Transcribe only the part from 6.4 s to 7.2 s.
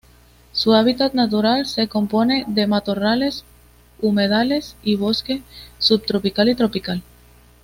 y tropical.